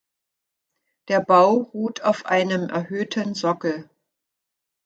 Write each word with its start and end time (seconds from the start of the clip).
Der 1.09 1.19
Bau 1.19 1.57
ruht 1.57 2.01
auf 2.01 2.25
einem 2.25 2.69
erhöhten 2.69 3.35
Sockel. 3.35 3.87